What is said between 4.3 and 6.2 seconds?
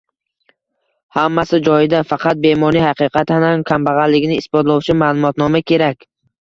isbotlovchi ma`lumotnoma kerak